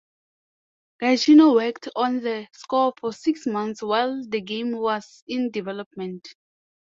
Giacchino 0.99 1.53
worked 1.53 1.89
on 1.95 2.21
the 2.21 2.47
score 2.53 2.91
for 2.99 3.13
six 3.13 3.45
months 3.45 3.83
while 3.83 4.23
the 4.29 4.41
game 4.41 4.71
was 4.79 5.23
in 5.27 5.51
development. 5.51 6.27